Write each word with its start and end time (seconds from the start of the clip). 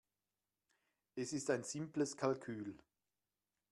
Es 1.13 1.31
ist 1.31 1.51
ein 1.51 1.61
simples 1.63 2.17
Kalkül. 2.17 2.75